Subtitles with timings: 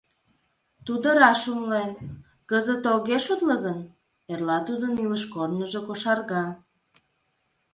[0.85, 1.91] Тудо раш умылен:
[2.49, 3.79] кызыт огеш утло гын,
[4.31, 6.45] эрла тудын илыш корныжо кошарга.